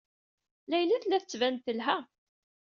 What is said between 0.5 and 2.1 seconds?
Layla tella tettban-d telha.